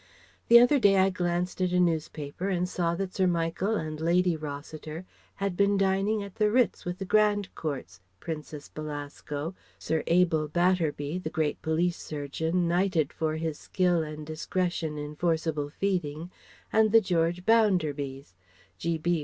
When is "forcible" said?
15.17-15.69